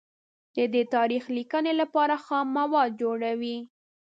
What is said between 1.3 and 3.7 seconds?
لیکنې لپاره خام مواد جوړوي.